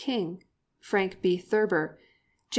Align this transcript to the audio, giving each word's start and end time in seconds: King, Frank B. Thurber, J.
King, 0.03 0.43
Frank 0.79 1.21
B. 1.21 1.37
Thurber, 1.37 1.99
J. 1.99 2.03